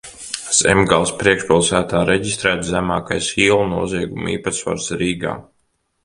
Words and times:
Zemgales 0.59 1.09
priekšpilsētā 1.17 1.99
reģistrēts 2.09 2.71
zemākais 2.75 3.27
ielu 3.43 3.67
noziegumu 3.73 4.31
īpatsvars 4.37 4.89
Rīgā. 5.03 5.35